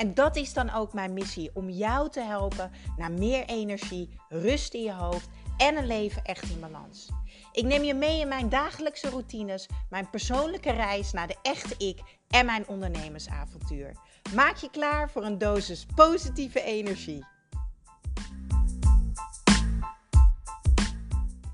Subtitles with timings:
[0.00, 4.74] En dat is dan ook mijn missie: om jou te helpen naar meer energie, rust
[4.74, 7.08] in je hoofd en een leven echt in balans.
[7.52, 12.00] Ik neem je mee in mijn dagelijkse routines, mijn persoonlijke reis naar de echte ik
[12.28, 13.96] en mijn ondernemersavontuur.
[14.34, 17.26] Maak je klaar voor een dosis positieve energie.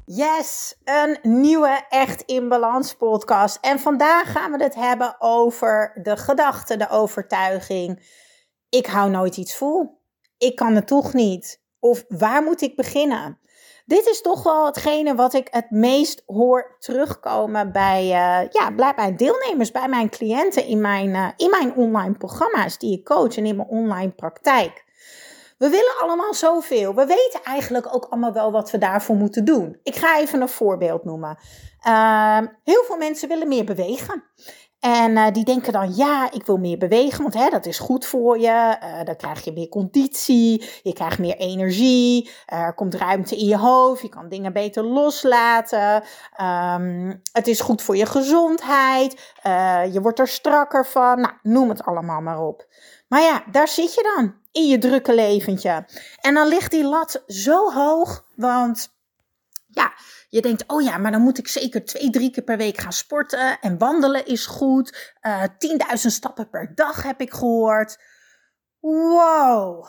[0.04, 3.58] Yes, een nieuwe Echt in Balans podcast.
[3.60, 8.24] En vandaag gaan we het hebben over de gedachte, de overtuiging.
[8.68, 10.00] Ik hou nooit iets vol.
[10.38, 11.60] Ik kan het toch niet.
[11.78, 13.38] Of waar moet ik beginnen?
[13.86, 18.92] Dit is toch wel hetgene wat ik het meest hoor terugkomen bij, uh, ja, bij
[18.96, 23.36] mijn deelnemers, bij mijn cliënten in mijn, uh, in mijn online programma's die ik coach
[23.36, 24.84] en in mijn online praktijk.
[25.58, 26.94] We willen allemaal zoveel.
[26.94, 29.78] We weten eigenlijk ook allemaal wel wat we daarvoor moeten doen.
[29.82, 31.38] Ik ga even een voorbeeld noemen.
[31.86, 34.24] Uh, heel veel mensen willen meer bewegen.
[34.86, 38.06] En uh, die denken dan, ja, ik wil meer bewegen, want hè, dat is goed
[38.06, 38.78] voor je.
[38.82, 43.56] Uh, dan krijg je meer conditie, je krijgt meer energie, er komt ruimte in je
[43.56, 46.02] hoofd, je kan dingen beter loslaten.
[46.40, 51.20] Um, het is goed voor je gezondheid, uh, je wordt er strakker van.
[51.20, 52.66] Nou, noem het allemaal maar op.
[53.08, 55.84] Maar ja, daar zit je dan in je drukke leventje.
[56.20, 58.95] En dan ligt die lat zo hoog, want
[59.76, 59.94] ja,
[60.28, 62.92] je denkt, oh ja, maar dan moet ik zeker twee, drie keer per week gaan
[62.92, 63.60] sporten.
[63.60, 65.14] En wandelen is goed.
[65.22, 68.02] Uh, eh, 10.000 stappen per dag heb ik gehoord.
[68.80, 69.86] Wow,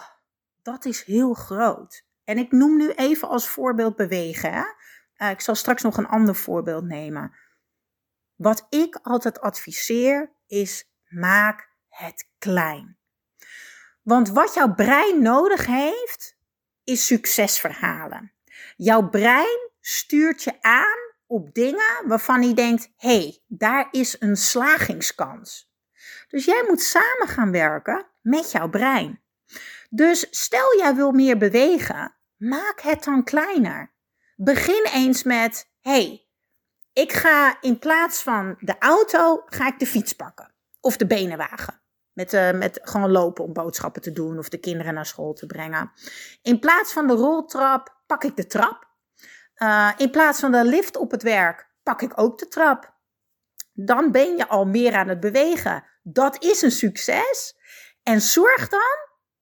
[0.61, 2.05] dat is heel groot.
[2.23, 4.53] En ik noem nu even als voorbeeld bewegen.
[4.53, 4.63] Hè?
[5.17, 7.35] Uh, ik zal straks nog een ander voorbeeld nemen.
[8.35, 12.97] Wat ik altijd adviseer is: maak het klein.
[14.01, 16.37] Want wat jouw brein nodig heeft,
[16.83, 18.31] is succesverhalen.
[18.75, 24.35] Jouw brein stuurt je aan op dingen waarvan hij denkt: hé, hey, daar is een
[24.35, 25.71] slagingskans.
[26.27, 29.21] Dus jij moet samen gaan werken met jouw brein.
[29.89, 33.93] Dus stel jij wil meer bewegen, maak het dan kleiner.
[34.35, 36.27] Begin eens met: hey,
[36.93, 40.53] ik ga in plaats van de auto, ga ik de fiets pakken.
[40.79, 41.81] Of de benenwagen.
[42.13, 45.45] Met, uh, met gewoon lopen om boodschappen te doen of de kinderen naar school te
[45.45, 45.91] brengen.
[46.41, 48.86] In plaats van de roltrap pak ik de trap.
[49.57, 52.95] Uh, in plaats van de lift op het werk pak ik ook de trap.
[53.73, 55.83] Dan ben je al meer aan het bewegen.
[56.03, 57.55] Dat is een succes.
[58.03, 58.97] En zorg dan,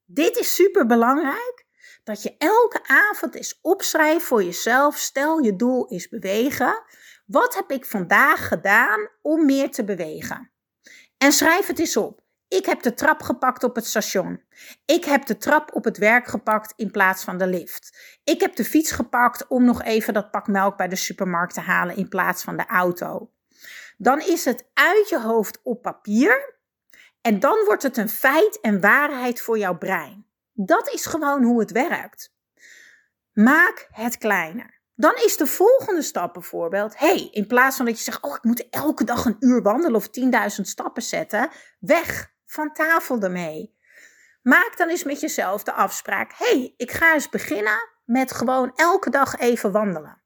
[0.05, 1.65] dit is super belangrijk,
[2.03, 4.97] dat je elke avond eens opschrijft voor jezelf.
[4.97, 6.83] Stel je doel is bewegen.
[7.25, 10.51] Wat heb ik vandaag gedaan om meer te bewegen?
[11.17, 12.24] En schrijf het eens op.
[12.47, 14.43] Ik heb de trap gepakt op het station.
[14.85, 17.97] Ik heb de trap op het werk gepakt in plaats van de lift.
[18.23, 21.61] Ik heb de fiets gepakt om nog even dat pak melk bij de supermarkt te
[21.61, 23.31] halen in plaats van de auto.
[23.97, 26.59] Dan is het uit je hoofd op papier
[27.21, 30.25] en dan wordt het een feit en waarheid voor jouw brein.
[30.53, 32.33] Dat is gewoon hoe het werkt.
[33.33, 34.81] Maak het kleiner.
[34.95, 38.43] Dan is de volgende stap bijvoorbeeld: hey, in plaats van dat je zegt, oh, ik
[38.43, 43.75] moet elke dag een uur wandelen of 10.000 stappen zetten, weg van tafel ermee.
[44.41, 49.09] Maak dan eens met jezelf de afspraak: hey, ik ga eens beginnen met gewoon elke
[49.09, 50.21] dag even wandelen.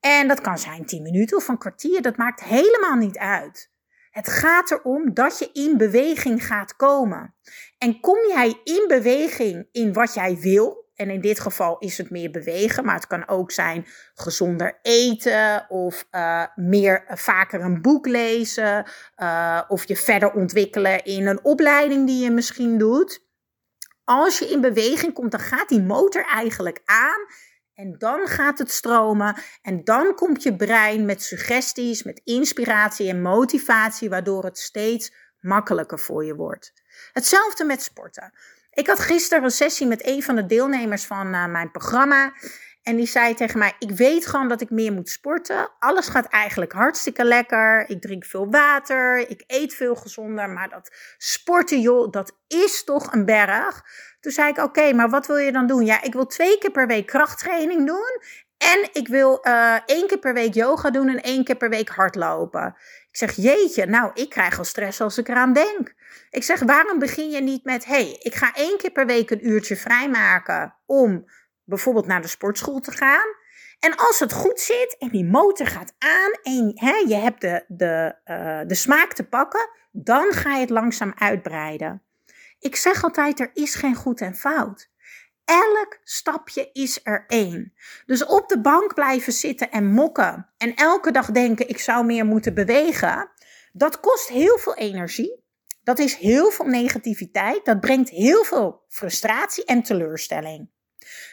[0.00, 3.70] En dat kan zijn 10 minuten of een kwartier, dat maakt helemaal niet uit.
[4.10, 7.34] Het gaat erom dat je in beweging gaat komen.
[7.78, 12.10] En kom jij in beweging in wat jij wil, en in dit geval is het
[12.10, 17.82] meer bewegen, maar het kan ook zijn gezonder eten of uh, meer uh, vaker een
[17.82, 18.86] boek lezen
[19.16, 23.30] uh, of je verder ontwikkelen in een opleiding die je misschien doet.
[24.04, 27.26] Als je in beweging komt, dan gaat die motor eigenlijk aan
[27.74, 33.22] en dan gaat het stromen en dan komt je brein met suggesties, met inspiratie en
[33.22, 36.72] motivatie, waardoor het steeds makkelijker voor je wordt.
[37.12, 38.32] Hetzelfde met sporten.
[38.72, 42.32] Ik had gisteren een sessie met een van de deelnemers van uh, mijn programma.
[42.82, 45.70] En die zei tegen mij: Ik weet gewoon dat ik meer moet sporten.
[45.78, 47.88] Alles gaat eigenlijk hartstikke lekker.
[47.88, 49.30] Ik drink veel water.
[49.30, 50.50] Ik eet veel gezonder.
[50.50, 53.82] Maar dat sporten, joh, dat is toch een berg.
[54.20, 55.84] Toen zei ik: Oké, maar wat wil je dan doen?
[55.84, 58.20] Ja, ik wil twee keer per week krachttraining doen.
[58.62, 61.88] En ik wil uh, één keer per week yoga doen en één keer per week
[61.88, 62.76] hardlopen.
[63.10, 65.94] Ik zeg, jeetje, nou, ik krijg al stress als ik eraan denk.
[66.30, 69.48] Ik zeg, waarom begin je niet met, hey, ik ga één keer per week een
[69.48, 71.24] uurtje vrijmaken om
[71.64, 73.26] bijvoorbeeld naar de sportschool te gaan.
[73.80, 77.64] En als het goed zit en die motor gaat aan en hè, je hebt de,
[77.68, 82.02] de, uh, de smaak te pakken, dan ga je het langzaam uitbreiden.
[82.58, 84.90] Ik zeg altijd, er is geen goed en fout.
[85.44, 87.72] Elk stapje is er één.
[88.06, 92.24] Dus op de bank blijven zitten en mokken en elke dag denken ik zou meer
[92.24, 93.30] moeten bewegen,
[93.72, 95.40] dat kost heel veel energie.
[95.82, 97.64] Dat is heel veel negativiteit.
[97.64, 100.70] Dat brengt heel veel frustratie en teleurstelling.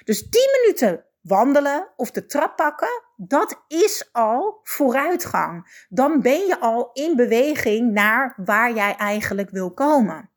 [0.04, 5.86] Dus 10 minuten wandelen of de trap pakken, dat is al vooruitgang.
[5.90, 10.30] Dan ben je al in beweging naar waar jij eigenlijk wil komen.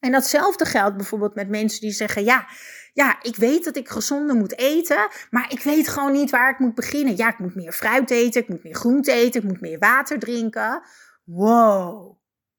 [0.00, 2.48] En datzelfde geldt bijvoorbeeld met mensen die zeggen: Ja,
[2.92, 6.58] ja, ik weet dat ik gezonder moet eten, maar ik weet gewoon niet waar ik
[6.58, 7.16] moet beginnen.
[7.16, 10.18] Ja, ik moet meer fruit eten, ik moet meer groente eten, ik moet meer water
[10.18, 10.82] drinken.
[11.24, 12.18] Wow,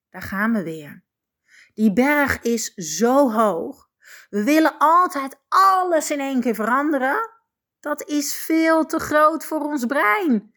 [0.09, 1.03] daar gaan we weer.
[1.73, 3.89] Die berg is zo hoog.
[4.29, 7.29] We willen altijd alles in één keer veranderen.
[7.79, 10.53] Dat is veel te groot voor ons brein.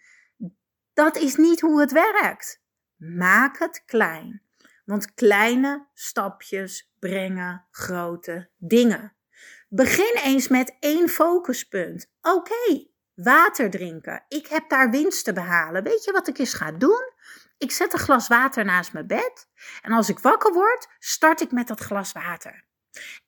[0.92, 2.62] Dat is niet hoe het werkt.
[2.96, 4.42] Maak het klein.
[4.84, 9.15] Want kleine stapjes brengen grote dingen.
[9.76, 12.06] Begin eens met één focuspunt.
[12.20, 14.24] Oké, water drinken.
[14.28, 15.82] Ik heb daar winst te behalen.
[15.82, 17.12] Weet je wat ik eens ga doen?
[17.58, 19.48] Ik zet een glas water naast mijn bed.
[19.82, 22.64] En als ik wakker word, start ik met dat glas water.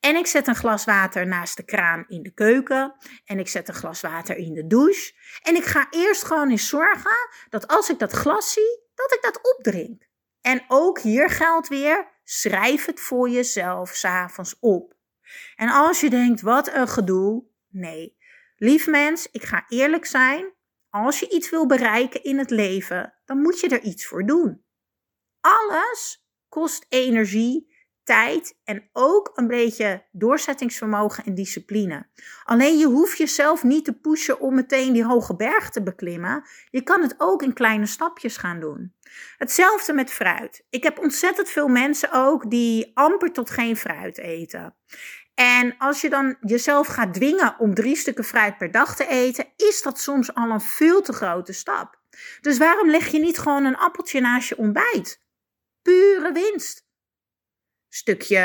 [0.00, 2.94] En ik zet een glas water naast de kraan in de keuken.
[3.24, 5.12] En ik zet een glas water in de douche.
[5.42, 9.22] En ik ga eerst gewoon eens zorgen dat als ik dat glas zie, dat ik
[9.22, 10.08] dat opdrink.
[10.40, 14.96] En ook hier geldt weer, schrijf het voor jezelf s'avonds op.
[15.56, 18.16] En als je denkt, wat een gedoe, nee.
[18.56, 20.52] Lief mens, ik ga eerlijk zijn.
[20.90, 24.64] Als je iets wil bereiken in het leven, dan moet je er iets voor doen.
[25.40, 27.74] Alles kost energie,
[28.08, 32.06] tijd en ook een beetje doorzettingsvermogen en discipline.
[32.44, 36.44] Alleen je hoeft jezelf niet te pushen om meteen die hoge berg te beklimmen.
[36.70, 38.94] Je kan het ook in kleine stapjes gaan doen.
[39.36, 40.64] Hetzelfde met fruit.
[40.70, 44.74] Ik heb ontzettend veel mensen ook die amper tot geen fruit eten.
[45.34, 49.52] En als je dan jezelf gaat dwingen om drie stukken fruit per dag te eten,
[49.56, 52.00] is dat soms al een veel te grote stap.
[52.40, 55.22] Dus waarom leg je niet gewoon een appeltje naast je ontbijt?
[55.82, 56.87] Pure winst.
[57.88, 58.38] Stukje,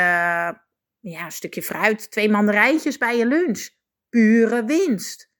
[1.00, 3.68] ja, stukje fruit, twee mandarijntjes bij je lunch.
[4.08, 5.32] Pure winst.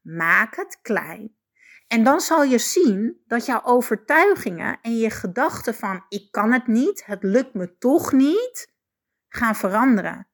[0.00, 1.36] Maak het klein.
[1.86, 6.66] En dan zal je zien dat jouw overtuigingen en je gedachten van ik kan het
[6.66, 8.74] niet, het lukt me toch niet,
[9.28, 10.28] gaan veranderen.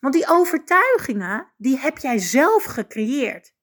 [0.00, 3.54] Want die overtuigingen, die heb jij zelf gecreëerd.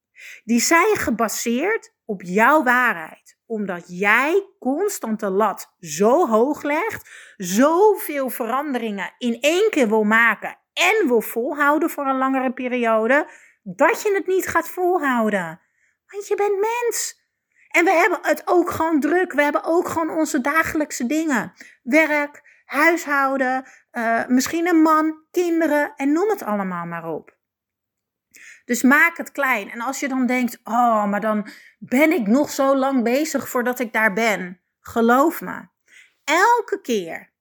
[0.43, 3.36] Die zijn gebaseerd op jouw waarheid.
[3.47, 10.57] Omdat jij constant de lat zo hoog legt, zoveel veranderingen in één keer wil maken
[10.73, 13.29] en wil volhouden voor een langere periode,
[13.63, 15.61] dat je het niet gaat volhouden.
[16.07, 17.25] Want je bent mens.
[17.67, 19.33] En we hebben het ook gewoon druk.
[19.33, 21.53] We hebben ook gewoon onze dagelijkse dingen.
[21.83, 27.36] Werk, huishouden, uh, misschien een man, kinderen en noem het allemaal maar op.
[28.67, 29.71] Dus maak het klein.
[29.71, 31.47] En als je dan denkt, oh, maar dan
[31.79, 34.61] ben ik nog zo lang bezig voordat ik daar ben.
[34.79, 35.67] Geloof me,
[36.23, 37.31] elke keer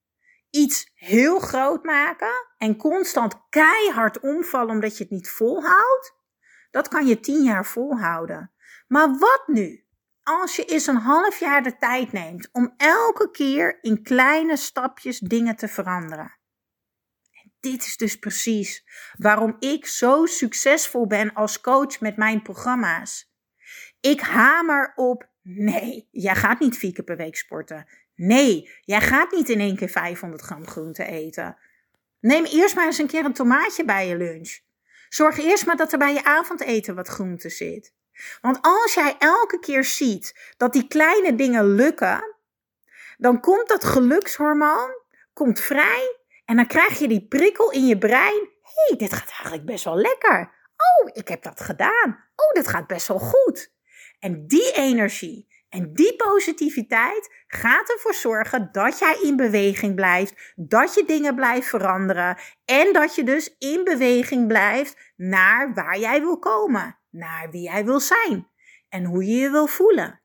[0.51, 6.15] iets heel groot maken en constant keihard omvallen omdat je het niet volhoudt,
[6.71, 8.53] dat kan je tien jaar volhouden.
[8.89, 9.85] Maar wat nu?
[10.23, 15.19] Als je eens een half jaar de tijd neemt om elke keer in kleine stapjes
[15.19, 16.36] dingen te veranderen
[17.71, 18.85] dit is dus precies
[19.19, 23.33] waarom ik zo succesvol ben als coach met mijn programma's.
[24.01, 27.87] Ik hamer op, nee, jij gaat niet vier keer per week sporten.
[28.15, 31.57] Nee, jij gaat niet in één keer 500 gram groente eten.
[32.21, 34.59] Neem eerst maar eens een keer een tomaatje bij je lunch.
[35.09, 37.93] Zorg eerst maar dat er bij je avondeten wat groente zit.
[38.41, 42.35] Want als jij elke keer ziet dat die kleine dingen lukken,
[43.17, 44.91] dan komt dat gelukshormoon
[45.33, 48.49] komt vrij en dan krijg je die prikkel in je brein.
[48.63, 50.55] Hé, hey, dit gaat eigenlijk best wel lekker.
[50.77, 52.25] Oh, ik heb dat gedaan.
[52.35, 53.75] Oh, dit gaat best wel goed.
[54.19, 60.95] En die energie en die positiviteit gaat ervoor zorgen dat jij in beweging blijft, dat
[60.95, 66.39] je dingen blijft veranderen en dat je dus in beweging blijft naar waar jij wil
[66.39, 68.49] komen, naar wie jij wil zijn
[68.89, 70.21] en hoe je je wil voelen.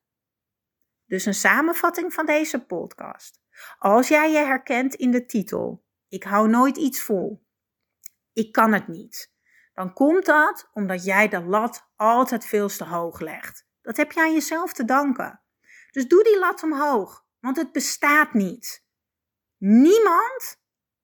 [1.05, 3.39] Dus een samenvatting van deze podcast.
[3.77, 7.45] Als jij je herkent in de titel, ik hou nooit iets vol.
[8.33, 9.31] Ik kan het niet.
[9.73, 13.65] Dan komt dat omdat jij de lat altijd veel te hoog legt.
[13.81, 15.41] Dat heb je aan jezelf te danken.
[15.91, 18.85] Dus doe die lat omhoog, want het bestaat niet.
[19.57, 20.61] Niemand,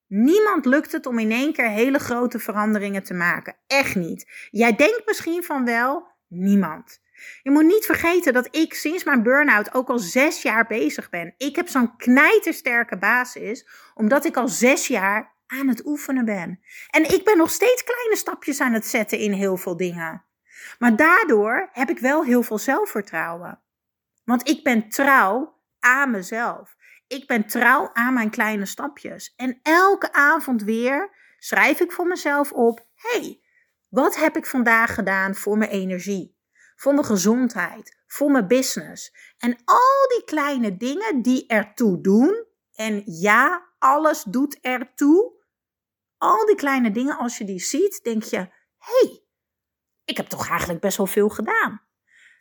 [0.08, 3.58] niemand lukt het om in één keer hele grote veranderingen te maken.
[3.68, 4.48] Echt niet.
[4.52, 7.00] Jij denkt misschien van wel, niemand.
[7.42, 11.34] Je moet niet vergeten dat ik sinds mijn burn-out ook al zes jaar bezig ben.
[11.38, 16.60] Ik heb zo'n knijtersterke basis, omdat ik al zes jaar aan het oefenen ben.
[16.90, 20.26] En ik ben nog steeds kleine stapjes aan het zetten in heel veel dingen.
[20.80, 23.62] Maar daardoor heb ik wel heel veel zelfvertrouwen.
[24.24, 26.76] Want ik ben trouw aan mezelf.
[27.08, 29.34] Ik ben trouw aan mijn kleine stapjes.
[29.36, 31.10] En elke avond weer
[31.40, 33.42] schrijf ik voor mezelf op: hey,
[33.88, 36.37] wat heb ik vandaag gedaan voor mijn energie?
[36.78, 39.16] Voor mijn gezondheid, voor mijn business.
[39.38, 42.46] En al die kleine dingen die ertoe doen.
[42.74, 45.36] En ja, alles doet ertoe.
[46.18, 48.38] Al die kleine dingen, als je die ziet, denk je:
[48.78, 49.24] hey,
[50.06, 51.82] ik heb toch eigenlijk best wel veel gedaan.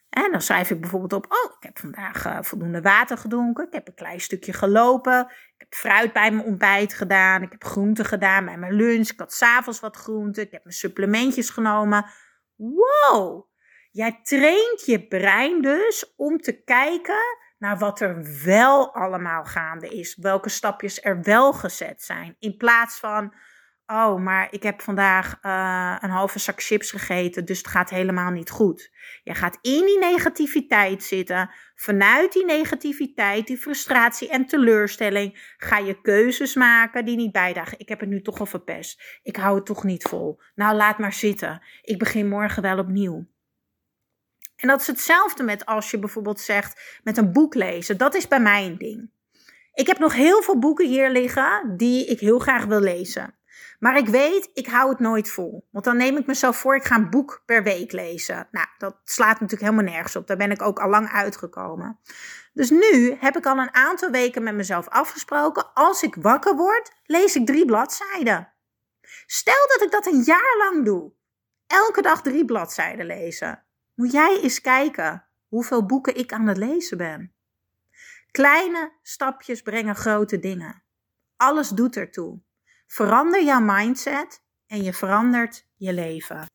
[0.09, 3.66] En dan schrijf ik bijvoorbeeld op: Oh, ik heb vandaag uh, voldoende water gedronken.
[3.66, 5.21] Ik heb een klein stukje gelopen.
[5.28, 7.43] Ik heb fruit bij mijn ontbijt gedaan.
[7.43, 9.09] Ik heb groenten gedaan bij mijn lunch.
[9.09, 10.43] Ik had s'avonds wat groenten.
[10.43, 12.11] Ik heb mijn supplementjes genomen.
[12.55, 13.55] Wow!
[13.97, 17.23] Jij traint je brein dus om te kijken
[17.59, 20.17] naar wat er wel allemaal gaande is.
[20.17, 22.37] Welke stapjes er wel gezet zijn.
[22.38, 23.35] In plaats van
[23.87, 28.31] Oh, maar ik heb vandaag uh, een halve zak chips gegeten, dus het gaat helemaal
[28.31, 28.91] niet goed.
[29.23, 31.50] Je gaat in die negativiteit zitten.
[31.75, 37.79] Vanuit die negativiteit, die frustratie en teleurstelling ga je keuzes maken die niet bijdragen.
[37.79, 39.21] Ik heb het nu toch al verpest.
[39.23, 40.41] Ik hou het toch niet vol.
[40.55, 41.62] Nou, laat maar zitten.
[41.83, 43.26] Ik begin morgen wel opnieuw.
[44.56, 47.96] En dat is hetzelfde met als je bijvoorbeeld zegt met een boek lezen.
[47.96, 49.10] Dat is bij mij een ding.
[49.75, 53.34] Ik heb nog heel veel boeken hier liggen die ik heel graag wil lezen.
[53.78, 55.68] Maar ik weet, ik hou het nooit vol.
[55.70, 58.48] Want dan neem ik mezelf voor, ik ga een boek per week lezen.
[58.50, 60.26] Nou, dat slaat natuurlijk helemaal nergens op.
[60.26, 61.98] Daar ben ik ook al lang uitgekomen.
[62.52, 65.75] Dus nu heb ik al een aantal weken met mezelf afgesproken.
[65.75, 68.52] Als ik wakker word, lees ik drie bladzijden.
[69.26, 71.12] Stel dat ik dat een jaar lang doe.
[71.66, 73.65] Elke dag drie bladzijden lezen.
[73.97, 77.35] Moet jij eens kijken hoeveel boeken ik aan het lezen ben.
[78.31, 80.83] Kleine stapjes brengen grote dingen.
[81.37, 82.41] Alles doet ertoe.
[82.87, 86.47] Verander jouw mindset en je verandert je leven.